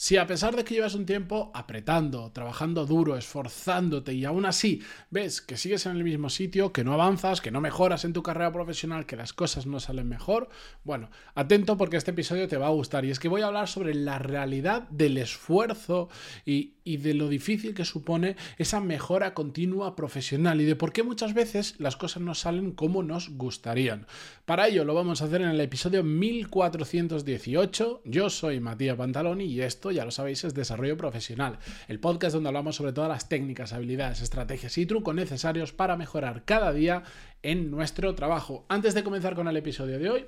Si 0.00 0.16
a 0.16 0.28
pesar 0.28 0.54
de 0.54 0.62
que 0.62 0.74
llevas 0.74 0.94
un 0.94 1.06
tiempo 1.06 1.50
apretando, 1.54 2.30
trabajando 2.30 2.86
duro, 2.86 3.16
esforzándote 3.16 4.14
y 4.14 4.24
aún 4.24 4.46
así 4.46 4.80
ves 5.10 5.40
que 5.42 5.56
sigues 5.56 5.86
en 5.86 5.96
el 5.96 6.04
mismo 6.04 6.30
sitio, 6.30 6.72
que 6.72 6.84
no 6.84 6.92
avanzas, 6.92 7.40
que 7.40 7.50
no 7.50 7.60
mejoras 7.60 8.04
en 8.04 8.12
tu 8.12 8.22
carrera 8.22 8.52
profesional, 8.52 9.06
que 9.06 9.16
las 9.16 9.32
cosas 9.32 9.66
no 9.66 9.80
salen 9.80 10.08
mejor, 10.08 10.50
bueno, 10.84 11.10
atento 11.34 11.76
porque 11.76 11.96
este 11.96 12.12
episodio 12.12 12.46
te 12.46 12.58
va 12.58 12.68
a 12.68 12.70
gustar 12.70 13.04
y 13.04 13.10
es 13.10 13.18
que 13.18 13.26
voy 13.26 13.42
a 13.42 13.48
hablar 13.48 13.66
sobre 13.66 13.92
la 13.92 14.20
realidad 14.20 14.88
del 14.88 15.18
esfuerzo 15.18 16.08
y, 16.46 16.74
de 16.84 17.12
lo 17.12 17.28
difícil 17.28 17.74
que 17.74 17.84
supone 17.84 18.36
esa 18.56 18.80
mejora 18.80 19.34
continua 19.34 19.94
profesional 19.94 20.60
y 20.62 20.64
de 20.64 20.74
por 20.74 20.92
qué 20.92 21.02
muchas 21.02 21.34
veces 21.34 21.74
las 21.78 21.96
cosas 21.96 22.22
no 22.22 22.34
salen 22.34 22.72
como 22.72 23.02
nos 23.02 23.28
gustarían. 23.28 24.06
Para 24.46 24.68
ello 24.68 24.86
lo 24.86 24.94
vamos 24.94 25.20
a 25.20 25.26
hacer 25.26 25.42
en 25.42 25.50
el 25.50 25.60
episodio 25.60 26.02
1418. 26.02 28.00
Yo 28.06 28.30
soy 28.30 28.60
Matías 28.60 28.96
Pantaloni 28.96 29.44
y 29.44 29.60
esto 29.60 29.87
ya 29.90 30.04
lo 30.04 30.10
sabéis, 30.10 30.44
es 30.44 30.54
Desarrollo 30.54 30.96
Profesional, 30.96 31.58
el 31.88 32.00
podcast 32.00 32.34
donde 32.34 32.48
hablamos 32.48 32.76
sobre 32.76 32.92
todas 32.92 33.08
las 33.08 33.28
técnicas, 33.28 33.72
habilidades, 33.72 34.22
estrategias 34.22 34.76
y 34.78 34.86
trucos 34.86 35.14
necesarios 35.14 35.72
para 35.72 35.96
mejorar 35.96 36.44
cada 36.44 36.72
día 36.72 37.02
en 37.42 37.70
nuestro 37.70 38.14
trabajo. 38.14 38.66
Antes 38.68 38.94
de 38.94 39.04
comenzar 39.04 39.34
con 39.34 39.48
el 39.48 39.56
episodio 39.56 39.98
de 39.98 40.10
hoy, 40.10 40.26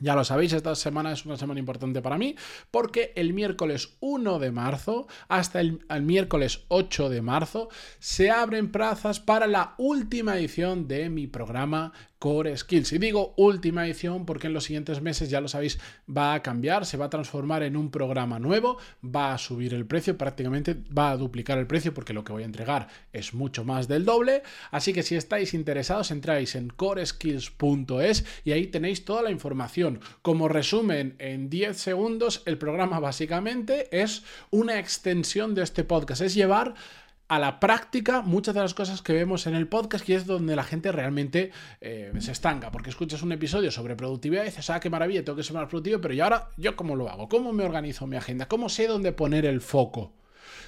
ya 0.00 0.14
lo 0.14 0.24
sabéis, 0.24 0.52
esta 0.52 0.74
semana 0.74 1.12
es 1.12 1.24
una 1.24 1.36
semana 1.36 1.60
importante 1.60 2.02
para 2.02 2.18
mí 2.18 2.34
porque 2.70 3.12
el 3.14 3.32
miércoles 3.32 3.96
1 4.00 4.38
de 4.38 4.50
marzo 4.50 5.06
hasta 5.28 5.60
el, 5.60 5.80
miércoles 6.02 6.64
8 6.68 7.08
de 7.08 7.22
marzo 7.22 7.68
se 8.00 8.30
abren 8.30 8.72
plazas 8.72 9.20
para 9.20 9.46
la 9.46 9.74
última 9.78 10.36
edición 10.36 10.88
de 10.88 11.10
mi 11.10 11.26
programa 11.26 11.92
Core 12.24 12.56
Skills. 12.56 12.94
Y 12.94 12.98
digo 12.98 13.34
última 13.36 13.84
edición 13.84 14.24
porque 14.24 14.46
en 14.46 14.54
los 14.54 14.64
siguientes 14.64 15.02
meses, 15.02 15.28
ya 15.28 15.42
lo 15.42 15.48
sabéis, 15.48 15.78
va 16.08 16.32
a 16.32 16.42
cambiar, 16.42 16.86
se 16.86 16.96
va 16.96 17.04
a 17.04 17.10
transformar 17.10 17.62
en 17.62 17.76
un 17.76 17.90
programa 17.90 18.38
nuevo, 18.38 18.78
va 19.04 19.34
a 19.34 19.38
subir 19.38 19.74
el 19.74 19.84
precio, 19.84 20.16
prácticamente 20.16 20.74
va 20.96 21.10
a 21.10 21.18
duplicar 21.18 21.58
el 21.58 21.66
precio 21.66 21.92
porque 21.92 22.14
lo 22.14 22.24
que 22.24 22.32
voy 22.32 22.42
a 22.42 22.46
entregar 22.46 22.88
es 23.12 23.34
mucho 23.34 23.62
más 23.66 23.88
del 23.88 24.06
doble. 24.06 24.42
Así 24.70 24.94
que 24.94 25.02
si 25.02 25.16
estáis 25.16 25.52
interesados, 25.52 26.10
entráis 26.10 26.54
en 26.54 26.70
coreskills.es 26.70 28.24
y 28.42 28.52
ahí 28.52 28.68
tenéis 28.68 29.04
toda 29.04 29.20
la 29.20 29.30
información. 29.30 29.83
Como 30.22 30.48
resumen, 30.48 31.16
en 31.18 31.50
10 31.50 31.76
segundos, 31.76 32.42
el 32.46 32.58
programa 32.58 33.00
básicamente 33.00 33.88
es 33.90 34.24
una 34.50 34.78
extensión 34.78 35.54
de 35.54 35.62
este 35.62 35.84
podcast, 35.84 36.22
es 36.22 36.34
llevar 36.34 36.74
a 37.28 37.38
la 37.38 37.58
práctica 37.58 38.20
muchas 38.22 38.54
de 38.54 38.60
las 38.60 38.74
cosas 38.74 39.02
que 39.02 39.12
vemos 39.12 39.46
en 39.46 39.54
el 39.54 39.66
podcast, 39.66 40.04
que 40.04 40.14
es 40.14 40.26
donde 40.26 40.56
la 40.56 40.64
gente 40.64 40.92
realmente 40.92 41.52
eh, 41.80 42.12
se 42.18 42.32
estanca, 42.32 42.70
porque 42.70 42.90
escuchas 42.90 43.22
un 43.22 43.32
episodio 43.32 43.70
sobre 43.70 43.96
productividad 43.96 44.42
y 44.42 44.46
dices, 44.46 44.68
ah, 44.70 44.80
qué 44.80 44.90
maravilla, 44.90 45.24
tengo 45.24 45.36
que 45.36 45.42
ser 45.42 45.54
más 45.54 45.68
productivo, 45.68 46.00
pero 46.00 46.14
¿y 46.14 46.20
ahora 46.20 46.50
yo 46.56 46.76
cómo 46.76 46.96
lo 46.96 47.08
hago? 47.08 47.28
¿Cómo 47.28 47.52
me 47.52 47.64
organizo 47.64 48.06
mi 48.06 48.16
agenda? 48.16 48.46
¿Cómo 48.46 48.68
sé 48.68 48.86
dónde 48.86 49.12
poner 49.12 49.46
el 49.46 49.60
foco? 49.60 50.12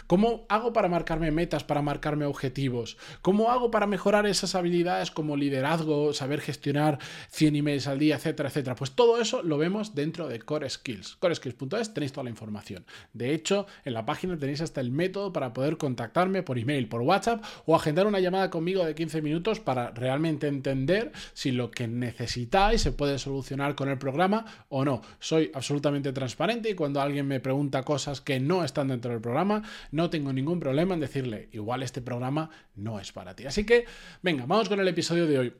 ¿Cómo 0.07 0.47
hago 0.49 0.73
para 0.73 0.89
marcarme 0.89 1.31
metas, 1.31 1.65
para 1.65 1.83
marcarme 1.83 2.27
objetivos? 2.27 2.97
¿Cómo 3.23 3.51
hago 3.51 3.71
para 3.71 3.87
mejorar 3.87 4.27
esas 4.27 4.55
habilidades 4.55 5.11
como 5.11 5.37
liderazgo, 5.37 6.13
saber 6.13 6.41
gestionar 6.41 6.99
100 7.31 7.57
emails 7.57 7.87
al 7.87 7.99
día, 7.99 8.17
etcétera, 8.17 8.49
etcétera? 8.49 8.77
Pues 8.77 8.93
todo 8.93 9.21
eso 9.21 9.43
lo 9.43 9.59
vemos 9.59 9.95
dentro 9.95 10.29
de 10.29 10.39
Core 10.41 10.71
Skills. 10.71 11.17
CoreSkills.es 11.17 11.93
tenéis 11.93 12.13
toda 12.13 12.25
la 12.25 12.31
información. 12.31 12.85
De 13.13 13.35
hecho, 13.35 13.67
en 13.85 13.95
la 13.95 14.07
página 14.07 14.39
tenéis 14.39 14.61
hasta 14.61 14.81
el 14.81 14.91
método 14.91 15.33
para 15.33 15.53
poder 15.53 15.77
contactarme 15.77 16.43
por 16.43 16.59
email, 16.59 16.89
por 16.89 17.03
WhatsApp 17.03 17.43
o 17.65 17.75
agendar 17.75 18.07
una 18.07 18.21
llamada 18.21 18.51
conmigo 18.51 18.85
de 18.85 18.95
15 18.95 19.23
minutos 19.23 19.61
para 19.61 19.91
realmente 19.91 20.47
entender 20.47 21.13
si 21.33 21.51
lo 21.51 21.71
que 21.71 21.89
necesitáis 21.89 22.81
se 22.81 22.93
puede 22.93 23.19
solucionar 23.19 23.75
con 23.75 23.89
el 23.89 23.99
programa 23.99 24.45
o 24.69 24.85
no. 24.85 25.03
Soy 25.19 25.51
absolutamente 25.55 26.13
transparente 26.13 26.71
y 26.71 26.75
cuando 26.75 27.01
alguien 27.01 27.27
me 27.27 27.41
pregunta 27.41 27.83
cosas 27.83 28.21
que 28.21 28.41
no 28.41 28.65
están 28.65 28.89
dentro 28.89 29.11
del 29.11 29.21
programa, 29.21 29.63
no 29.97 30.11
tengo 30.11 30.33
ningún 30.33 30.61
problema 30.61 30.95
en 30.95 31.01
decirle, 31.01 31.49
igual 31.53 31.83
este 31.83 32.03
programa 32.03 32.51
no 32.75 33.01
es 33.01 33.11
para 33.13 33.35
ti. 33.35 33.47
Así 33.47 33.65
que, 33.65 33.87
venga, 34.23 34.47
vamos 34.47 34.69
con 34.69 34.79
el 34.79 34.87
episodio 34.87 35.27
de 35.27 35.39
hoy. 35.39 35.55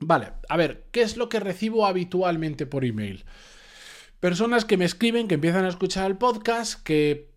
Vale, 0.00 0.32
a 0.48 0.56
ver, 0.56 0.88
¿qué 0.90 1.02
es 1.02 1.16
lo 1.16 1.28
que 1.28 1.40
recibo 1.40 1.86
habitualmente 1.86 2.66
por 2.66 2.84
email? 2.84 3.24
Personas 4.18 4.64
que 4.64 4.76
me 4.76 4.84
escriben, 4.84 5.28
que 5.28 5.34
empiezan 5.34 5.64
a 5.64 5.68
escuchar 5.68 6.10
el 6.10 6.18
podcast, 6.18 6.82
que 6.82 7.30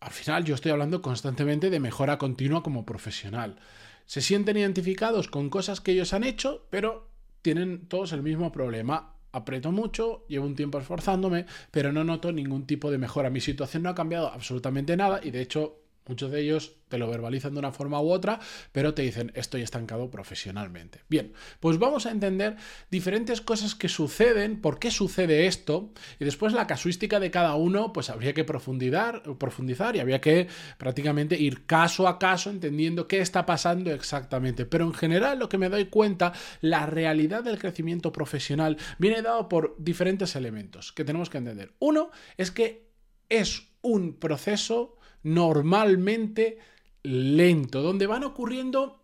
al 0.00 0.10
final 0.10 0.44
yo 0.44 0.54
estoy 0.54 0.72
hablando 0.72 1.02
constantemente 1.02 1.70
de 1.70 1.80
mejora 1.80 2.18
continua 2.18 2.62
como 2.62 2.86
profesional. 2.86 3.60
Se 4.06 4.22
sienten 4.22 4.56
identificados 4.56 5.28
con 5.28 5.50
cosas 5.50 5.80
que 5.82 5.92
ellos 5.92 6.14
han 6.14 6.24
hecho, 6.24 6.66
pero 6.70 7.10
tienen 7.42 7.88
todos 7.88 8.12
el 8.12 8.22
mismo 8.22 8.52
problema 8.52 9.17
aprieto 9.32 9.72
mucho, 9.72 10.24
llevo 10.28 10.46
un 10.46 10.56
tiempo 10.56 10.78
esforzándome, 10.78 11.46
pero 11.70 11.92
no 11.92 12.04
noto 12.04 12.32
ningún 12.32 12.66
tipo 12.66 12.90
de 12.90 12.98
mejora. 12.98 13.30
Mi 13.30 13.40
situación 13.40 13.82
no 13.82 13.90
ha 13.90 13.94
cambiado 13.94 14.32
absolutamente 14.32 14.96
nada 14.96 15.20
y 15.22 15.30
de 15.30 15.42
hecho 15.42 15.87
muchos 16.08 16.30
de 16.30 16.40
ellos 16.40 16.76
te 16.88 16.98
lo 16.98 17.08
verbalizan 17.08 17.52
de 17.52 17.58
una 17.58 17.72
forma 17.72 18.00
u 18.00 18.10
otra, 18.10 18.40
pero 18.72 18.94
te 18.94 19.02
dicen 19.02 19.30
estoy 19.34 19.62
estancado 19.62 20.10
profesionalmente. 20.10 21.02
Bien, 21.08 21.32
pues 21.60 21.78
vamos 21.78 22.06
a 22.06 22.10
entender 22.10 22.56
diferentes 22.90 23.40
cosas 23.40 23.74
que 23.74 23.88
suceden, 23.88 24.60
por 24.60 24.78
qué 24.78 24.90
sucede 24.90 25.46
esto, 25.46 25.92
y 26.18 26.24
después 26.24 26.52
la 26.52 26.66
casuística 26.66 27.20
de 27.20 27.30
cada 27.30 27.54
uno, 27.54 27.92
pues 27.92 28.10
habría 28.10 28.34
que 28.34 28.44
profundizar, 28.44 29.22
profundizar 29.38 29.96
y 29.96 30.00
habría 30.00 30.20
que 30.20 30.48
prácticamente 30.78 31.38
ir 31.38 31.66
caso 31.66 32.08
a 32.08 32.18
caso 32.18 32.50
entendiendo 32.50 33.06
qué 33.06 33.20
está 33.20 33.46
pasando 33.46 33.92
exactamente. 33.92 34.64
Pero 34.64 34.84
en 34.86 34.94
general 34.94 35.38
lo 35.38 35.48
que 35.48 35.58
me 35.58 35.68
doy 35.68 35.86
cuenta, 35.86 36.32
la 36.60 36.86
realidad 36.86 37.44
del 37.44 37.58
crecimiento 37.58 38.12
profesional 38.12 38.78
viene 38.98 39.22
dado 39.22 39.48
por 39.48 39.76
diferentes 39.78 40.36
elementos 40.36 40.92
que 40.92 41.04
tenemos 41.04 41.30
que 41.30 41.38
entender. 41.38 41.74
Uno 41.78 42.10
es 42.36 42.50
que 42.50 42.88
es 43.28 43.68
un 43.82 44.18
proceso 44.18 44.97
normalmente 45.22 46.58
lento, 47.02 47.82
donde 47.82 48.06
van 48.06 48.24
ocurriendo 48.24 48.98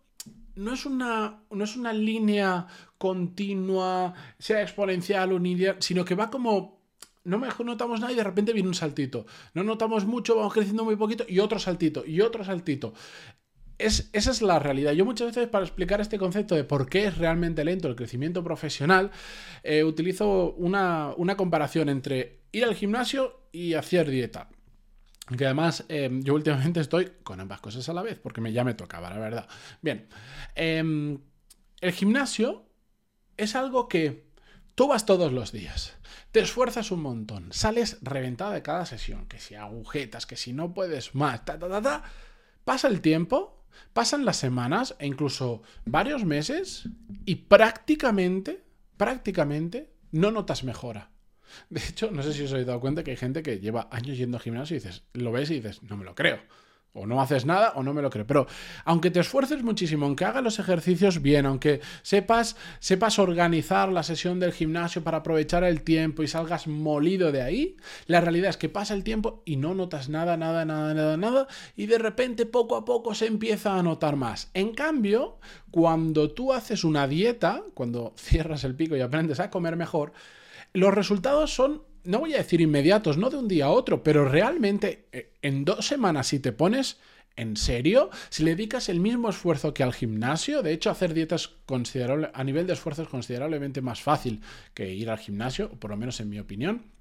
no 0.56 0.72
es 0.72 0.86
una, 0.86 1.42
no 1.50 1.64
es 1.64 1.76
una 1.76 1.92
línea 1.92 2.66
continua, 2.98 4.14
sea 4.38 4.62
exponencial 4.62 5.32
o 5.32 5.38
lineal, 5.38 5.76
sino 5.80 6.04
que 6.04 6.14
va 6.14 6.30
como 6.30 6.84
no 7.24 7.38
notamos 7.64 8.00
nada 8.00 8.12
y 8.12 8.16
de 8.16 8.24
repente 8.24 8.52
viene 8.52 8.68
un 8.68 8.74
saltito. 8.74 9.26
No 9.54 9.64
notamos 9.64 10.04
mucho, 10.04 10.36
vamos 10.36 10.52
creciendo 10.52 10.84
muy 10.84 10.96
poquito 10.96 11.24
y 11.26 11.38
otro 11.38 11.58
saltito 11.58 12.04
y 12.06 12.20
otro 12.20 12.44
saltito. 12.44 12.92
Es, 13.78 14.10
esa 14.12 14.30
es 14.30 14.42
la 14.42 14.58
realidad. 14.58 14.92
Yo 14.92 15.04
muchas 15.04 15.28
veces 15.34 15.48
para 15.48 15.64
explicar 15.64 16.00
este 16.00 16.18
concepto 16.18 16.54
de 16.54 16.64
por 16.64 16.88
qué 16.88 17.06
es 17.06 17.18
realmente 17.18 17.64
lento 17.64 17.88
el 17.88 17.96
crecimiento 17.96 18.44
profesional, 18.44 19.10
eh, 19.62 19.82
utilizo 19.82 20.52
una, 20.52 21.12
una 21.16 21.36
comparación 21.36 21.88
entre 21.88 22.42
ir 22.52 22.64
al 22.64 22.74
gimnasio 22.74 23.48
y 23.50 23.74
hacer 23.74 24.08
dieta. 24.10 24.48
Que 25.26 25.46
además 25.46 25.84
em, 25.88 26.22
yo 26.22 26.34
últimamente 26.34 26.80
estoy 26.80 27.12
con 27.22 27.40
ambas 27.40 27.60
cosas 27.60 27.88
a 27.88 27.94
la 27.94 28.02
vez, 28.02 28.18
porque 28.18 28.40
me, 28.40 28.52
ya 28.52 28.64
me 28.64 28.74
tocaba, 28.74 29.08
la 29.10 29.18
verdad. 29.18 29.48
Bien, 29.80 30.06
em, 30.54 31.18
el 31.80 31.92
gimnasio 31.92 32.66
es 33.36 33.56
algo 33.56 33.88
que 33.88 34.26
tú 34.74 34.88
vas 34.88 35.06
todos 35.06 35.32
los 35.32 35.50
días, 35.50 35.96
te 36.30 36.40
esfuerzas 36.40 36.90
un 36.90 37.00
montón, 37.00 37.52
sales 37.52 37.98
reventado 38.02 38.52
de 38.52 38.62
cada 38.62 38.84
sesión, 38.86 39.26
que 39.26 39.38
si 39.38 39.54
agujetas, 39.54 40.26
que 40.26 40.36
si 40.36 40.52
no 40.52 40.74
puedes 40.74 41.14
más, 41.14 41.44
ta, 41.44 41.58
ta, 41.58 41.80
ta. 41.80 42.04
Pasa 42.64 42.88
el 42.88 43.00
tiempo, 43.00 43.64
pasan 43.92 44.24
las 44.24 44.36
semanas 44.36 44.94
e 44.98 45.06
incluso 45.06 45.62
varios 45.84 46.24
meses 46.24 46.88
y 47.24 47.36
prácticamente, 47.36 48.64
prácticamente 48.96 49.92
no 50.12 50.30
notas 50.30 50.64
mejora. 50.64 51.10
De 51.70 51.80
hecho, 51.80 52.10
no 52.10 52.22
sé 52.22 52.32
si 52.32 52.42
os 52.42 52.52
habéis 52.52 52.66
dado 52.66 52.80
cuenta 52.80 53.02
que 53.02 53.12
hay 53.12 53.16
gente 53.16 53.42
que 53.42 53.60
lleva 53.60 53.88
años 53.90 54.16
yendo 54.16 54.36
al 54.36 54.42
gimnasio 54.42 54.76
y 54.76 54.80
dices, 54.80 55.02
lo 55.12 55.32
ves 55.32 55.50
y 55.50 55.54
dices, 55.54 55.82
no 55.82 55.96
me 55.96 56.04
lo 56.04 56.14
creo. 56.14 56.38
O 56.96 57.06
no 57.06 57.20
haces 57.20 57.44
nada 57.44 57.72
o 57.74 57.82
no 57.82 57.92
me 57.92 58.02
lo 58.02 58.08
creo. 58.08 58.24
Pero 58.24 58.46
aunque 58.84 59.10
te 59.10 59.18
esfuerces 59.18 59.64
muchísimo, 59.64 60.06
aunque 60.06 60.24
hagas 60.24 60.44
los 60.44 60.60
ejercicios 60.60 61.20
bien, 61.20 61.44
aunque 61.44 61.80
sepas, 62.02 62.56
sepas 62.78 63.18
organizar 63.18 63.90
la 63.90 64.04
sesión 64.04 64.38
del 64.38 64.52
gimnasio 64.52 65.02
para 65.02 65.18
aprovechar 65.18 65.64
el 65.64 65.82
tiempo 65.82 66.22
y 66.22 66.28
salgas 66.28 66.68
molido 66.68 67.32
de 67.32 67.42
ahí, 67.42 67.76
la 68.06 68.20
realidad 68.20 68.50
es 68.50 68.56
que 68.56 68.68
pasa 68.68 68.94
el 68.94 69.02
tiempo 69.02 69.42
y 69.44 69.56
no 69.56 69.74
notas 69.74 70.08
nada, 70.08 70.36
nada, 70.36 70.64
nada, 70.64 70.94
nada, 70.94 71.16
nada. 71.16 71.48
Y 71.74 71.86
de 71.86 71.98
repente 71.98 72.46
poco 72.46 72.76
a 72.76 72.84
poco 72.84 73.12
se 73.16 73.26
empieza 73.26 73.76
a 73.76 73.82
notar 73.82 74.14
más. 74.14 74.50
En 74.54 74.72
cambio, 74.72 75.40
cuando 75.72 76.30
tú 76.30 76.52
haces 76.52 76.84
una 76.84 77.08
dieta, 77.08 77.64
cuando 77.74 78.14
cierras 78.16 78.62
el 78.62 78.76
pico 78.76 78.94
y 78.96 79.00
aprendes 79.00 79.40
a 79.40 79.50
comer 79.50 79.74
mejor, 79.74 80.12
los 80.74 80.92
resultados 80.92 81.54
son, 81.54 81.82
no 82.02 82.18
voy 82.18 82.34
a 82.34 82.38
decir 82.38 82.60
inmediatos, 82.60 83.16
no 83.16 83.30
de 83.30 83.38
un 83.38 83.48
día 83.48 83.66
a 83.66 83.70
otro, 83.70 84.02
pero 84.02 84.28
realmente 84.28 85.06
eh, 85.12 85.32
en 85.40 85.64
dos 85.64 85.86
semanas 85.86 86.26
si 86.26 86.40
te 86.40 86.52
pones 86.52 86.98
en 87.36 87.56
serio, 87.56 88.10
si 88.28 88.44
le 88.44 88.54
dedicas 88.54 88.88
el 88.88 89.00
mismo 89.00 89.28
esfuerzo 89.28 89.74
que 89.74 89.82
al 89.82 89.92
gimnasio, 89.92 90.62
de 90.62 90.72
hecho 90.72 90.90
hacer 90.90 91.14
dietas 91.14 91.56
a 92.32 92.44
nivel 92.44 92.66
de 92.66 92.74
esfuerzo 92.74 93.02
es 93.02 93.08
considerablemente 93.08 93.80
más 93.80 94.02
fácil 94.02 94.40
que 94.72 94.92
ir 94.92 95.10
al 95.10 95.18
gimnasio, 95.18 95.70
por 95.70 95.90
lo 95.90 95.96
menos 95.96 96.20
en 96.20 96.28
mi 96.28 96.38
opinión. 96.38 96.93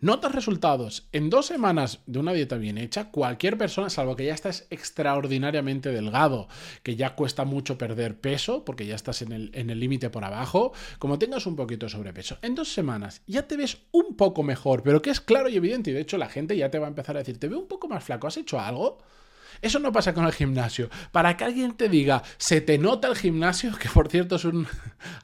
Notas 0.00 0.32
resultados. 0.32 1.08
En 1.10 1.28
dos 1.28 1.46
semanas 1.46 2.02
de 2.06 2.20
una 2.20 2.32
dieta 2.32 2.56
bien 2.56 2.78
hecha, 2.78 3.10
cualquier 3.10 3.58
persona, 3.58 3.90
salvo 3.90 4.14
que 4.14 4.26
ya 4.26 4.32
estás 4.32 4.68
extraordinariamente 4.70 5.90
delgado, 5.90 6.46
que 6.84 6.94
ya 6.94 7.16
cuesta 7.16 7.44
mucho 7.44 7.78
perder 7.78 8.20
peso, 8.20 8.64
porque 8.64 8.86
ya 8.86 8.94
estás 8.94 9.22
en 9.22 9.32
el 9.32 9.80
límite 9.80 10.08
por 10.08 10.22
abajo, 10.22 10.72
como 11.00 11.18
tengas 11.18 11.46
un 11.46 11.56
poquito 11.56 11.86
de 11.86 11.90
sobrepeso, 11.90 12.38
en 12.42 12.54
dos 12.54 12.72
semanas 12.72 13.22
ya 13.26 13.48
te 13.48 13.56
ves 13.56 13.78
un 13.90 14.16
poco 14.16 14.44
mejor, 14.44 14.84
pero 14.84 15.02
que 15.02 15.10
es 15.10 15.20
claro 15.20 15.48
y 15.48 15.56
evidente, 15.56 15.90
y 15.90 15.94
de 15.94 16.02
hecho 16.02 16.16
la 16.16 16.28
gente 16.28 16.56
ya 16.56 16.70
te 16.70 16.78
va 16.78 16.86
a 16.86 16.90
empezar 16.90 17.16
a 17.16 17.18
decir, 17.18 17.40
te 17.40 17.48
veo 17.48 17.58
un 17.58 17.66
poco 17.66 17.88
más 17.88 18.04
flaco, 18.04 18.28
¿has 18.28 18.36
hecho 18.36 18.60
algo? 18.60 18.98
Eso 19.62 19.78
no 19.78 19.92
pasa 19.92 20.14
con 20.14 20.24
el 20.24 20.32
gimnasio. 20.32 20.88
Para 21.12 21.36
que 21.36 21.44
alguien 21.44 21.72
te 21.76 21.88
diga, 21.88 22.22
se 22.36 22.60
te 22.60 22.78
nota 22.78 23.08
el 23.08 23.16
gimnasio, 23.16 23.72
que 23.80 23.88
por 23.88 24.08
cierto 24.08 24.36
es 24.36 24.44
un... 24.44 24.66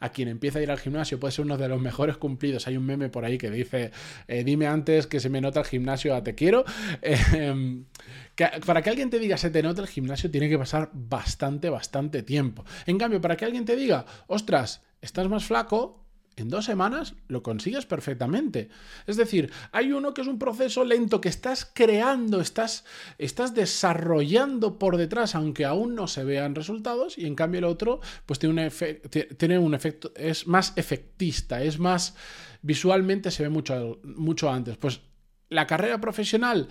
A 0.01 0.11
quien 0.11 0.29
empieza 0.29 0.59
a 0.59 0.63
ir 0.63 0.71
al 0.71 0.79
gimnasio 0.79 1.19
puede 1.19 1.33
ser 1.33 1.45
uno 1.45 1.57
de 1.57 1.69
los 1.69 1.81
mejores 1.81 2.17
cumplidos. 2.17 2.67
Hay 2.67 2.77
un 2.77 2.87
meme 2.87 3.09
por 3.09 3.25
ahí 3.25 3.39
que 3.39 3.51
dice, 3.51 3.91
eh, 4.29 4.45
dime 4.45 4.67
antes 4.67 5.07
que 5.07 5.21
se 5.21 5.29
me 5.29 5.41
nota 5.41 5.61
el 5.61 5.67
gimnasio, 5.67 6.15
a 6.15 6.23
te 6.23 6.35
quiero. 6.35 6.65
Em, 7.35 7.85
para 8.67 8.83
que 8.83 8.91
alguien 8.91 9.11
te 9.11 9.19
diga, 9.19 9.37
se 9.37 9.51
te 9.51 9.63
nota 9.63 9.83
el 9.83 9.89
gimnasio, 9.89 10.31
tiene 10.31 10.49
que 10.49 10.59
pasar 10.59 10.91
bastante, 10.93 11.71
bastante 11.71 12.23
tiempo. 12.23 12.65
En 12.87 12.99
cambio, 12.99 13.21
para 13.21 13.37
que 13.37 13.45
alguien 13.45 13.65
te 13.65 13.77
diga, 13.77 14.05
ostras, 14.27 14.83
estás 15.01 15.29
más 15.29 15.45
flaco, 15.45 16.04
en 16.37 16.49
dos 16.49 16.65
semanas 16.65 17.15
lo 17.29 17.43
consigues 17.43 17.87
perfectamente. 17.87 18.69
Es 19.07 19.17
decir, 19.17 19.53
hay 19.73 19.93
uno 19.93 20.15
que 20.15 20.23
es 20.23 20.27
un 20.27 20.39
proceso 20.39 20.85
lento 20.85 21.21
que 21.21 21.29
estás 21.29 21.65
creando, 21.65 22.41
estás, 22.41 22.85
estás 23.19 23.55
desarrollando 23.55 24.79
por 24.79 24.97
detrás, 24.97 25.35
aunque 25.35 25.65
aún 25.65 25.95
no 25.95 26.07
se 26.07 26.25
vean 26.25 26.55
resultados, 26.55 27.19
y 27.19 27.27
en 27.27 27.35
cambio 27.35 27.59
el 27.59 27.65
otro, 27.65 28.01
pues 28.27 28.39
tiene 28.39 28.65
un, 28.67 28.71
tiene 29.37 29.59
un 29.59 29.75
efecto, 29.75 30.13
es 30.17 30.47
más 30.47 30.73
efectista, 30.77 31.63
es 31.63 31.79
más, 31.79 32.15
visualmente 32.63 33.31
se 33.31 33.45
ve 33.45 33.49
mucho, 33.49 34.01
mucho 34.03 34.51
antes. 34.51 34.77
Pues 34.77 35.01
la 35.49 35.67
carrera 35.67 36.01
profesional, 36.01 36.69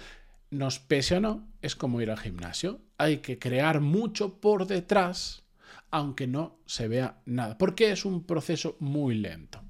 nos 0.49 0.79
pese 0.79 1.17
o 1.17 1.19
no, 1.19 1.47
es 1.61 1.75
como 1.75 2.01
ir 2.01 2.11
al 2.11 2.19
gimnasio. 2.19 2.81
Hay 2.97 3.17
que 3.17 3.39
crear 3.39 3.81
mucho 3.81 4.39
por 4.39 4.67
detrás 4.67 5.42
aunque 5.93 6.25
no 6.25 6.57
se 6.65 6.87
vea 6.87 7.21
nada, 7.25 7.57
porque 7.57 7.91
es 7.91 8.03
un 8.03 8.23
proceso 8.23 8.75
muy 8.79 9.13
lento. 9.15 9.61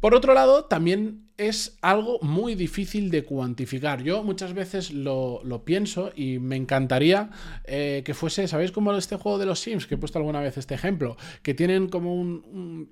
Por 0.00 0.14
otro 0.14 0.34
lado, 0.34 0.64
también 0.64 1.28
es 1.36 1.78
algo 1.82 2.18
muy 2.20 2.56
difícil 2.56 3.10
de 3.10 3.24
cuantificar. 3.24 4.02
Yo 4.02 4.24
muchas 4.24 4.54
veces 4.54 4.90
lo, 4.90 5.62
pienso 5.64 6.10
y 6.16 6.38
me 6.38 6.56
encantaría 6.56 7.30
eh, 7.64 8.02
que 8.04 8.14
fuese, 8.14 8.48
¿sabéis 8.48 8.72
cómo 8.72 8.92
este 8.96 9.16
juego 9.16 9.38
de 9.38 9.46
los 9.46 9.60
Sims? 9.60 9.86
Que 9.86 9.94
he 9.94 9.98
puesto 9.98 10.18
alguna 10.18 10.40
vez 10.40 10.56
este 10.56 10.74
ejemplo, 10.74 11.16
que 11.42 11.54
tienen 11.54 11.88
como 11.88 12.14
un 12.14 12.90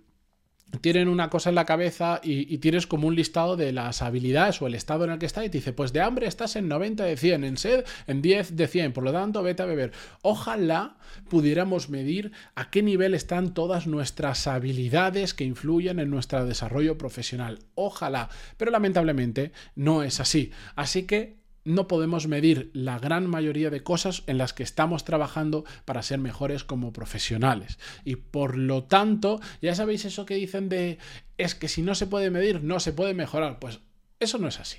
tienen 0.80 1.08
una 1.08 1.30
cosa 1.30 1.48
en 1.48 1.54
la 1.54 1.64
cabeza 1.64 2.20
y, 2.22 2.58
tienes 2.58 2.86
como 2.86 3.08
un 3.08 3.14
listado 3.14 3.56
de 3.56 3.72
las 3.72 4.02
habilidades 4.02 4.60
o 4.60 4.66
el 4.66 4.74
estado 4.74 5.04
en 5.04 5.10
el 5.10 5.18
que 5.18 5.26
está 5.26 5.44
y 5.44 5.48
te 5.48 5.58
dice, 5.58 5.72
pues 5.72 5.92
de 5.92 6.00
hambre 6.00 6.26
estás 6.26 6.56
en 6.56 6.68
90 6.68 7.04
de 7.04 7.16
100, 7.16 7.44
en 7.44 7.56
sed 7.56 7.84
en 8.06 8.20
10 8.20 8.56
de 8.56 8.68
100, 8.68 8.92
por 8.92 9.04
lo 9.04 9.12
tanto 9.12 9.42
vete 9.42 9.62
a 9.62 9.66
beber. 9.66 9.92
Ojalá 10.22 10.96
pudiéramos 11.28 11.88
medir 11.88 12.32
a 12.54 12.70
qué 12.70 12.82
nivel 12.82 13.14
están 13.14 13.54
todas 13.54 13.86
nuestras 13.86 14.46
habilidades 14.46 15.34
que 15.34 15.44
influyen 15.44 15.98
en 16.00 16.10
nuestro 16.10 16.44
desarrollo 16.44 16.98
profesional. 16.98 17.60
Ojalá, 17.74 18.28
pero 18.56 18.70
lamentablemente 18.70 19.52
no 19.74 20.02
es 20.02 20.20
así. 20.20 20.52
Así 20.76 21.04
que 21.04 21.37
no 21.68 21.86
podemos 21.86 22.26
medir 22.26 22.70
la 22.72 22.98
gran 22.98 23.26
mayoría 23.26 23.70
de 23.70 23.82
cosas 23.82 24.22
en 24.26 24.38
las 24.38 24.54
que 24.54 24.62
estamos 24.62 25.04
trabajando 25.04 25.64
para 25.84 26.02
ser 26.02 26.18
mejores 26.18 26.64
como 26.64 26.92
profesionales. 26.92 27.78
Y 28.04 28.16
por 28.16 28.56
lo 28.56 28.84
tanto, 28.84 29.40
ya 29.60 29.74
sabéis 29.74 30.06
eso 30.06 30.24
que 30.24 30.34
dicen 30.34 30.68
de 30.68 30.98
es 31.36 31.54
que 31.54 31.68
si 31.68 31.82
no 31.82 31.94
se 31.94 32.06
puede 32.06 32.30
medir, 32.30 32.62
no 32.64 32.80
se 32.80 32.92
puede 32.92 33.12
mejorar. 33.12 33.58
Pues 33.58 33.80
eso 34.18 34.38
no 34.38 34.48
es 34.48 34.58
así. 34.58 34.78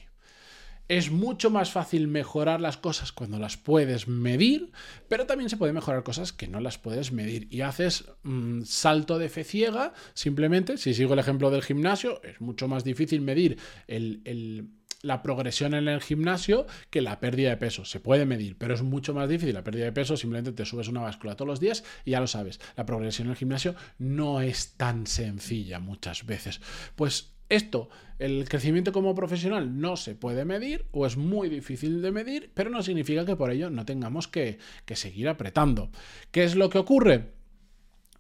Es 0.88 1.12
mucho 1.12 1.52
más 1.52 1.72
fácil 1.72 2.08
mejorar 2.08 2.60
las 2.60 2.78
cosas 2.78 3.12
cuando 3.12 3.38
las 3.38 3.58
puedes 3.58 4.08
medir, 4.08 4.72
pero 5.08 5.28
también 5.28 5.52
se 5.52 5.58
puede 5.58 5.72
mejorar 5.72 6.02
cosas 6.02 6.34
que 6.34 6.48
no 6.48 6.60
las 6.60 6.80
puedes 6.80 7.12
medir. 7.12 7.48
Y 7.52 7.62
haces 7.62 8.06
mm, 8.24 8.64
salto 8.64 9.20
de 9.20 9.30
fe 9.30 9.44
ciega, 9.44 9.94
simplemente, 10.16 10.78
si 10.78 10.96
sigo 10.96 11.14
el 11.14 11.20
ejemplo 11.20 11.52
del 11.52 11.62
gimnasio, 11.62 12.20
es 12.24 12.42
mucho 12.42 12.68
más 12.68 12.84
difícil 12.84 13.22
medir 13.22 13.60
el 13.86 14.79
la 15.02 15.22
progresión 15.22 15.74
en 15.74 15.88
el 15.88 16.02
gimnasio 16.02 16.66
que 16.90 17.02
la 17.02 17.20
pérdida 17.20 17.50
de 17.50 17.58
peso. 17.58 17.86
Se 17.86 18.00
puede 18.00 18.26
medir, 18.26 18.58
pero 18.58 18.74
es 18.74 18.82
mucho 18.82 19.14
más 19.14 19.30
difícil. 19.30 19.54
La 19.54 19.64
pérdida 19.64 19.86
de 19.86 19.92
peso 19.92 20.18
simplemente 20.18 20.52
te 20.52 20.66
subes 20.66 20.88
una 20.88 21.02
báscula 21.02 21.36
todos 21.36 21.48
los 21.48 21.60
días 21.60 21.84
y 22.06 22.12
ya 22.12 22.20
lo 22.20 22.28
sabes. 22.28 22.60
La 22.76 22.86
progresión 22.86 23.28
en 23.28 23.32
el 23.32 23.38
gimnasio 23.38 23.76
no 23.98 24.42
es 24.42 24.74
tan 24.74 25.08
sencilla 25.08 25.80
muchas 25.80 26.26
veces. 26.26 26.62
Pues 26.96 27.34
esto, 27.50 27.90
el 28.20 28.48
crecimiento 28.48 28.92
como 28.92 29.16
profesional 29.16 29.80
no 29.80 29.98
se 29.98 30.16
puede 30.16 30.46
medir 30.46 30.86
o 30.92 31.06
es 31.06 31.18
muy 31.18 31.50
difícil 31.50 32.02
de 32.02 32.12
medir, 32.12 32.52
pero 32.54 32.70
no 32.70 32.84
significa 32.84 33.26
que 33.26 33.36
por 33.36 33.52
ello 33.52 33.70
no 33.70 33.86
tengamos 33.86 34.28
que, 34.28 34.60
seguir 34.94 35.28
apretando. 35.28 35.90
¿Qué 36.32 36.44
es 36.44 36.56
lo 36.56 36.70
que 36.70 36.78
ocurre? 36.78 37.32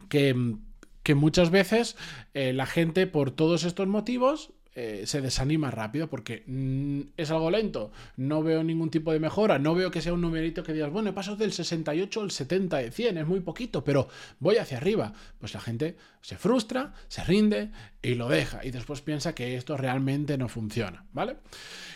Que, 0.07 0.55
que 1.03 1.13
muchas 1.13 1.51
veces 1.51 1.95
eh, 2.33 2.53
la 2.53 2.65
gente 2.65 3.05
por 3.05 3.29
todos 3.29 3.65
estos 3.65 3.87
motivos 3.87 4.53
eh, 4.81 5.05
se 5.07 5.19
desanima 5.19 5.71
rápido 5.71 6.09
porque 6.09 6.43
mm, 6.47 7.01
es 7.17 7.31
algo 7.31 7.51
lento, 7.51 7.91
no 8.15 8.41
veo 8.43 8.63
ningún 8.63 8.89
tipo 8.89 9.11
de 9.11 9.19
mejora, 9.19 9.59
no 9.59 9.75
veo 9.75 9.91
que 9.91 10.01
sea 10.01 10.13
un 10.13 10.21
numerito 10.21 10.63
que 10.63 10.71
digas, 10.71 10.89
bueno, 10.89 11.09
he 11.09 11.35
del 11.35 11.51
68 11.51 12.21
al 12.21 12.31
70 12.31 12.77
de 12.77 12.89
100, 12.89 13.17
es 13.17 13.27
muy 13.27 13.41
poquito, 13.41 13.83
pero 13.83 14.07
voy 14.39 14.55
hacia 14.55 14.77
arriba. 14.77 15.11
Pues 15.37 15.53
la 15.53 15.59
gente 15.59 15.97
se 16.21 16.37
frustra, 16.37 16.93
se 17.09 17.25
rinde 17.25 17.71
y 18.01 18.15
lo 18.15 18.29
deja 18.29 18.65
y 18.65 18.71
después 18.71 19.01
piensa 19.01 19.35
que 19.35 19.57
esto 19.57 19.75
realmente 19.75 20.37
no 20.37 20.47
funciona, 20.47 21.03
¿vale? 21.11 21.35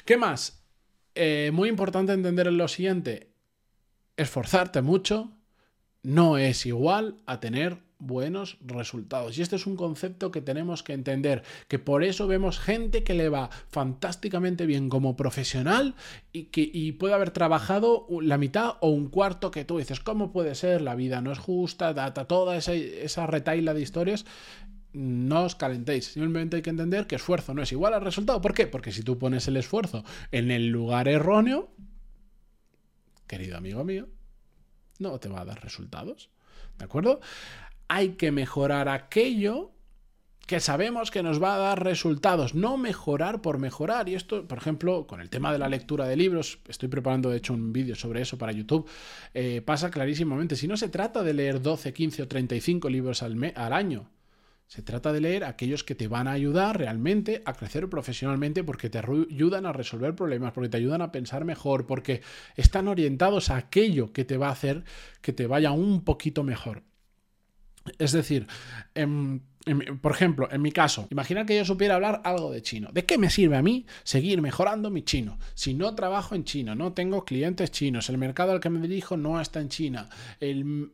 ¿Qué 0.04 0.18
más? 0.18 0.66
Eh, 1.16 1.52
muy 1.54 1.70
importante 1.70 2.12
entender 2.12 2.52
lo 2.52 2.68
siguiente, 2.68 3.32
esforzarte 4.18 4.82
mucho 4.82 5.32
no 6.02 6.38
es 6.38 6.66
igual 6.66 7.22
a 7.26 7.40
tener 7.40 7.83
buenos 8.06 8.58
resultados. 8.62 9.38
Y 9.38 9.42
este 9.42 9.56
es 9.56 9.66
un 9.66 9.76
concepto 9.76 10.32
que 10.32 10.42
tenemos 10.42 10.84
que 10.84 10.94
entender, 10.94 11.44
que 11.68 11.80
por 11.80 12.04
eso 12.04 12.28
vemos 12.28 12.60
gente 12.60 13.04
que 13.04 13.14
le 13.14 13.30
va 13.30 13.50
fantásticamente 13.70 14.66
bien 14.66 14.90
como 14.90 15.16
profesional 15.16 15.96
y 16.32 16.46
que 16.46 16.96
puede 17.00 17.14
haber 17.14 17.32
trabajado 17.32 18.08
la 18.22 18.38
mitad 18.38 18.76
o 18.82 18.90
un 18.90 19.10
cuarto 19.10 19.52
que 19.52 19.66
tú 19.66 19.78
dices, 19.78 20.00
¿cómo 20.00 20.32
puede 20.32 20.56
ser? 20.56 20.82
La 20.82 20.96
vida 20.96 21.22
no 21.22 21.32
es 21.32 21.40
justa, 21.40 21.94
data 21.94 22.26
toda 22.26 22.58
esa, 22.58 22.74
esa 22.74 23.28
retaila 23.28 23.74
de 23.74 23.82
historias 23.82 24.26
no 24.94 25.44
os 25.46 25.56
calentéis. 25.56 26.06
Simplemente 26.06 26.58
hay 26.58 26.62
que 26.62 26.70
entender 26.70 27.08
que 27.08 27.16
esfuerzo 27.16 27.54
no 27.54 27.64
es 27.64 27.72
igual 27.72 27.94
al 27.94 28.02
resultado. 28.02 28.42
¿Por 28.42 28.54
qué? 28.54 28.68
Porque 28.68 28.92
si 28.92 29.02
tú 29.02 29.18
pones 29.18 29.48
el 29.48 29.58
esfuerzo 29.58 30.04
en 30.32 30.52
el 30.52 30.68
lugar 30.68 31.08
erróneo, 31.08 31.72
querido 33.28 33.58
amigo 33.58 33.84
mío, 33.84 34.08
no 35.00 35.20
te 35.20 35.30
va 35.30 35.42
a 35.42 35.46
dar 35.46 35.64
resultados. 35.64 36.30
¿De 36.78 36.86
acuerdo? 36.86 37.20
Hay 37.94 38.14
que 38.14 38.32
mejorar 38.32 38.90
aquello 38.90 39.72
que 40.48 40.60
sabemos 40.60 41.12
que 41.12 41.22
nos 41.22 41.42
va 41.42 41.54
a 41.54 41.60
dar 41.60 41.84
resultados, 41.84 42.56
no 42.56 42.76
mejorar 42.76 43.44
por 43.44 43.60
mejorar. 43.60 44.10
Y 44.10 44.16
esto, 44.16 44.48
por 44.48 44.58
ejemplo, 44.58 45.06
con 45.06 45.22
el 45.22 45.30
tema 45.30 45.54
de 45.54 45.60
la 45.60 45.70
lectura 45.70 46.08
de 46.08 46.16
libros, 46.16 46.58
estoy 46.68 46.90
preparando 46.90 47.30
de 47.30 47.38
hecho 47.38 47.54
un 47.54 47.72
vídeo 47.72 47.94
sobre 47.94 48.22
eso 48.22 48.36
para 48.40 48.52
YouTube, 48.52 48.90
eh, 49.36 49.62
pasa 49.62 49.92
clarísimamente. 49.92 50.56
Si 50.56 50.68
no 50.68 50.76
se 50.76 50.90
trata 50.90 51.22
de 51.22 51.36
leer 51.36 51.62
12, 51.62 51.94
15 51.94 52.24
o 52.24 52.28
35 52.28 52.90
libros 52.90 53.22
al, 53.22 53.54
al 53.56 53.74
año, 53.74 54.10
se 54.66 54.82
trata 54.82 55.14
de 55.14 55.22
leer 55.22 55.44
aquellos 55.44 55.84
que 55.84 55.94
te 55.94 56.08
van 56.08 56.28
a 56.28 56.32
ayudar 56.32 56.80
realmente 56.80 57.44
a 57.46 57.54
crecer 57.54 57.90
profesionalmente 57.90 58.64
porque 58.64 58.90
te 58.90 58.98
ayudan 58.98 59.68
a 59.68 59.72
resolver 59.72 60.16
problemas, 60.16 60.52
porque 60.52 60.70
te 60.70 60.78
ayudan 60.78 61.04
a 61.04 61.12
pensar 61.12 61.46
mejor, 61.46 61.86
porque 61.86 62.22
están 62.56 62.88
orientados 62.88 63.52
a 63.52 63.58
aquello 63.58 64.12
que 64.12 64.26
te 64.26 64.38
va 64.38 64.48
a 64.48 64.54
hacer 64.54 64.84
que 65.22 65.32
te 65.32 65.46
vaya 65.46 65.72
un 65.72 66.04
poquito 66.04 66.44
mejor. 66.44 66.82
Es 68.00 68.12
decir, 68.12 68.48
em, 68.96 69.42
por 70.02 70.12
ejemplo, 70.12 70.50
en 70.52 70.62
mi 70.62 70.72
caso, 70.72 71.08
imagina 71.10 71.46
que 71.46 71.56
yo 71.56 71.66
supiera 71.66 71.96
hablar 71.96 72.22
algo 72.26 72.52
de 72.52 72.62
chino. 72.62 72.90
¿De 72.92 73.06
qué 73.06 73.18
me 73.18 73.30
sirve 73.30 73.56
a 73.56 73.62
mí 73.62 73.86
seguir 74.04 74.42
mejorando 74.42 74.90
mi 74.90 75.04
chino? 75.04 75.38
Si 75.54 75.74
no 75.74 75.96
trabajo 75.96 76.36
en 76.36 76.44
chino, 76.44 76.76
no 76.76 76.94
tengo 76.94 77.24
clientes 77.26 77.72
chinos, 77.72 78.10
el 78.10 78.18
mercado 78.18 78.52
al 78.52 78.60
que 78.60 78.70
me 78.70 78.86
dirijo 78.86 79.18
no 79.18 79.40
está 79.40 79.62
en 79.62 79.70
China, 79.70 80.10
el, 80.40 80.92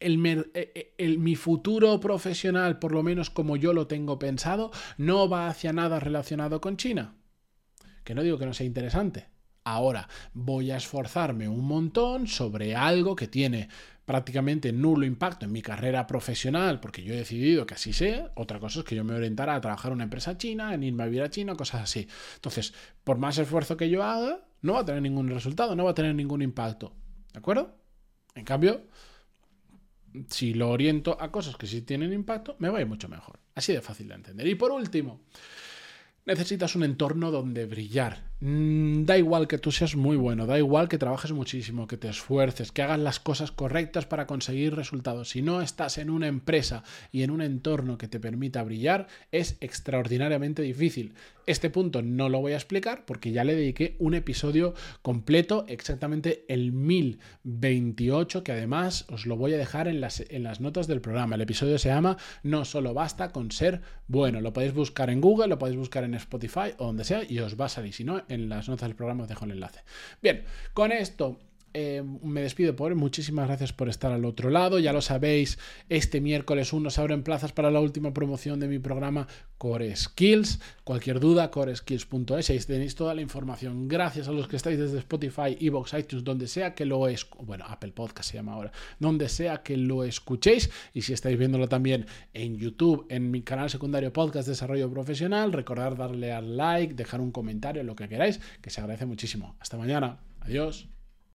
e, 0.00 0.94
e, 0.98 1.18
mi 1.18 1.36
futuro 1.36 2.00
profesional, 2.00 2.78
por 2.78 2.92
lo 2.92 3.02
menos 3.02 3.30
como 3.30 3.56
yo 3.56 3.72
lo 3.72 3.86
tengo 3.86 4.18
pensado, 4.18 4.70
no 4.96 5.28
va 5.28 5.48
hacia 5.48 5.72
nada 5.72 6.00
relacionado 6.00 6.60
con 6.60 6.76
China. 6.76 7.14
Que 8.02 8.14
no 8.14 8.22
digo 8.22 8.38
que 8.38 8.46
no 8.46 8.54
sea 8.54 8.66
interesante. 8.66 9.28
Ahora 9.62 10.08
voy 10.32 10.70
a 10.70 10.78
esforzarme 10.78 11.48
un 11.48 11.66
montón 11.66 12.26
sobre 12.26 12.74
algo 12.74 13.14
que 13.14 13.28
tiene 13.28 13.68
prácticamente 14.10 14.72
nulo 14.72 15.06
impacto 15.06 15.46
en 15.46 15.52
mi 15.52 15.62
carrera 15.62 16.04
profesional, 16.04 16.80
porque 16.80 17.04
yo 17.04 17.14
he 17.14 17.18
decidido 17.18 17.64
que 17.64 17.74
así 17.74 17.92
sea. 17.92 18.32
Otra 18.34 18.58
cosa 18.58 18.80
es 18.80 18.84
que 18.84 18.96
yo 18.96 19.04
me 19.04 19.14
orientara 19.14 19.54
a 19.54 19.60
trabajar 19.60 19.92
en 19.92 19.98
una 19.98 20.02
empresa 20.02 20.36
china, 20.36 20.74
en 20.74 20.82
irme 20.82 21.04
a 21.04 21.06
vivir 21.06 21.22
a 21.22 21.30
China, 21.30 21.54
cosas 21.54 21.82
así. 21.82 22.08
Entonces, 22.34 22.74
por 23.04 23.18
más 23.18 23.38
esfuerzo 23.38 23.76
que 23.76 23.88
yo 23.88 24.02
haga, 24.02 24.40
no 24.62 24.72
va 24.72 24.80
a 24.80 24.84
tener 24.84 25.00
ningún 25.00 25.28
resultado, 25.28 25.76
no 25.76 25.84
va 25.84 25.92
a 25.92 25.94
tener 25.94 26.12
ningún 26.16 26.42
impacto. 26.42 26.92
¿De 27.32 27.38
acuerdo? 27.38 27.78
En 28.34 28.44
cambio, 28.44 28.82
si 30.28 30.54
lo 30.54 30.70
oriento 30.70 31.16
a 31.20 31.30
cosas 31.30 31.56
que 31.56 31.68
sí 31.68 31.82
tienen 31.82 32.12
impacto, 32.12 32.56
me 32.58 32.68
va 32.68 32.78
a 32.78 32.80
ir 32.80 32.88
mucho 32.88 33.08
mejor. 33.08 33.38
Así 33.54 33.72
de 33.72 33.80
fácil 33.80 34.08
de 34.08 34.14
entender. 34.16 34.44
Y 34.48 34.56
por 34.56 34.72
último, 34.72 35.20
necesitas 36.26 36.74
un 36.74 36.84
entorno 36.84 37.30
donde 37.30 37.66
brillar. 37.66 38.30
Mm, 38.42 39.04
da 39.04 39.18
igual 39.18 39.46
que 39.46 39.58
tú 39.58 39.70
seas 39.70 39.96
muy 39.96 40.16
bueno, 40.16 40.46
da 40.46 40.56
igual 40.56 40.88
que 40.88 40.96
trabajes 40.96 41.30
muchísimo, 41.32 41.86
que 41.86 41.98
te 41.98 42.08
esfuerces, 42.08 42.72
que 42.72 42.80
hagas 42.80 42.98
las 42.98 43.20
cosas 43.20 43.52
correctas 43.52 44.06
para 44.06 44.26
conseguir 44.26 44.74
resultados. 44.74 45.28
Si 45.28 45.42
no 45.42 45.60
estás 45.60 45.98
en 45.98 46.08
una 46.08 46.26
empresa 46.26 46.82
y 47.12 47.22
en 47.22 47.30
un 47.30 47.42
entorno 47.42 47.98
que 47.98 48.08
te 48.08 48.18
permita 48.18 48.62
brillar, 48.62 49.08
es 49.30 49.58
extraordinariamente 49.60 50.62
difícil. 50.62 51.12
Este 51.46 51.68
punto 51.68 52.00
no 52.00 52.28
lo 52.28 52.40
voy 52.40 52.52
a 52.52 52.56
explicar 52.56 53.04
porque 53.04 53.32
ya 53.32 53.44
le 53.44 53.56
dediqué 53.56 53.96
un 53.98 54.14
episodio 54.14 54.72
completo, 55.02 55.64
exactamente 55.68 56.44
el 56.48 56.72
1028, 56.72 58.44
que 58.44 58.52
además 58.52 59.04
os 59.10 59.26
lo 59.26 59.36
voy 59.36 59.54
a 59.54 59.58
dejar 59.58 59.88
en 59.88 60.00
las, 60.00 60.20
en 60.20 60.44
las 60.44 60.60
notas 60.60 60.86
del 60.86 61.00
programa. 61.00 61.34
El 61.34 61.40
episodio 61.40 61.76
se 61.78 61.88
llama 61.88 62.16
No 62.42 62.64
solo 62.64 62.94
basta 62.94 63.32
con 63.32 63.50
ser 63.50 63.82
bueno. 64.06 64.40
Lo 64.40 64.52
podéis 64.52 64.74
buscar 64.74 65.10
en 65.10 65.20
Google, 65.20 65.48
lo 65.48 65.58
podéis 65.58 65.78
buscar 65.78 66.04
en 66.04 66.09
Spotify 66.14 66.74
o 66.78 66.86
donde 66.86 67.04
sea 67.04 67.22
y 67.28 67.38
os 67.40 67.60
va 67.60 67.66
a 67.66 67.68
salir. 67.68 67.92
Si 67.92 68.04
no, 68.04 68.22
en 68.28 68.48
las 68.48 68.68
notas 68.68 68.88
del 68.88 68.96
programa 68.96 69.24
os 69.24 69.28
dejo 69.28 69.44
el 69.44 69.52
enlace. 69.52 69.80
Bien, 70.22 70.44
con 70.74 70.92
esto 70.92 71.38
eh, 71.72 72.02
me 72.22 72.42
despido 72.42 72.74
por 72.76 72.94
muchísimas 72.94 73.46
gracias 73.46 73.72
por 73.72 73.88
estar 73.88 74.12
al 74.12 74.24
otro 74.24 74.50
lado. 74.50 74.78
Ya 74.78 74.92
lo 74.92 75.00
sabéis, 75.00 75.58
este 75.88 76.20
miércoles 76.20 76.72
1 76.72 76.90
se 76.90 77.00
abren 77.00 77.22
plazas 77.22 77.52
para 77.52 77.70
la 77.70 77.80
última 77.80 78.12
promoción 78.12 78.60
de 78.60 78.68
mi 78.68 78.78
programa 78.78 79.28
Core 79.58 79.94
Skills. 79.94 80.60
Cualquier 80.84 81.20
duda, 81.20 81.50
coreskills.es, 81.50 82.50
ahí 82.50 82.58
tenéis 82.60 82.94
toda 82.94 83.14
la 83.14 83.20
información. 83.20 83.88
Gracias 83.88 84.26
a 84.26 84.32
los 84.32 84.48
que 84.48 84.56
estáis 84.56 84.78
desde 84.78 84.98
Spotify, 84.98 85.56
Evox, 85.60 85.92
iTunes, 85.94 86.24
donde 86.24 86.48
sea 86.48 86.74
que 86.74 86.86
lo 86.86 87.06
es, 87.08 87.26
bueno, 87.40 87.64
Apple 87.68 87.92
Podcast 87.92 88.30
se 88.30 88.38
llama 88.38 88.54
ahora, 88.54 88.72
donde 88.98 89.28
sea 89.28 89.62
que 89.62 89.76
lo 89.76 90.02
escuchéis. 90.04 90.70
Y 90.94 91.02
si 91.02 91.12
estáis 91.12 91.38
viéndolo 91.38 91.68
también 91.68 92.06
en 92.32 92.56
YouTube, 92.56 93.06
en 93.08 93.30
mi 93.30 93.42
canal 93.42 93.70
secundario 93.70 94.12
Podcast 94.12 94.48
Desarrollo 94.48 94.90
Profesional, 94.90 95.52
recordad 95.52 95.96
darle 95.96 96.32
al 96.32 96.56
like, 96.56 96.94
dejar 96.94 97.20
un 97.20 97.30
comentario, 97.30 97.82
lo 97.82 97.94
que 97.94 98.08
queráis, 98.08 98.40
que 98.60 98.70
se 98.70 98.80
agradece 98.80 99.06
muchísimo. 99.06 99.56
Hasta 99.60 99.76
mañana. 99.76 100.20
Adiós. 100.40 100.99